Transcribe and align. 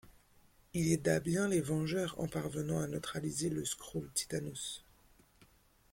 Il 0.73 0.91
aida 0.91 1.19
bien 1.19 1.47
les 1.47 1.61
Vengeurs 1.61 2.19
en 2.19 2.27
parvenant 2.27 2.79
à 2.81 2.87
neutraliser 2.87 3.51
le 3.51 3.65
skrull 3.65 4.09
Titannus. 4.15 4.83